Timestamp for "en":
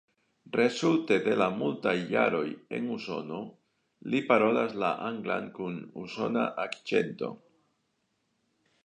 2.77-2.87